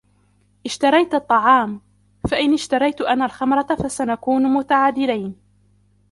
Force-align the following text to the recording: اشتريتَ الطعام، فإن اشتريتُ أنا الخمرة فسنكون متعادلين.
اشتريتَ 0.65 1.13
الطعام، 1.13 1.81
فإن 2.31 2.53
اشتريتُ 2.53 3.01
أنا 3.01 3.25
الخمرة 3.25 3.67
فسنكون 3.79 4.43
متعادلين. 4.43 5.35